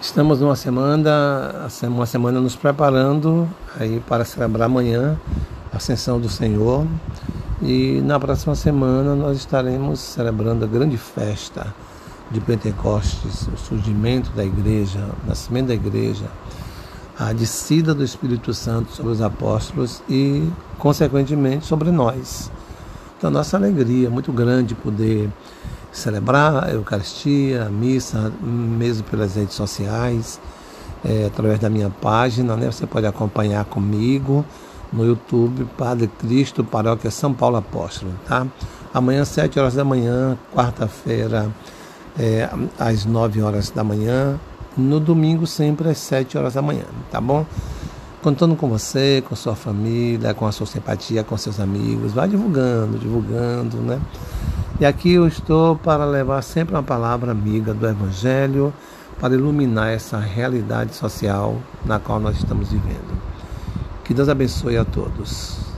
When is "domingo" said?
44.98-45.46